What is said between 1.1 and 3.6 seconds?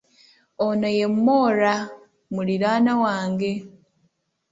Moraa, muliraanwa wange.